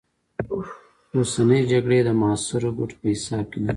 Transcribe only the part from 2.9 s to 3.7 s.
په حساب کې نه دي.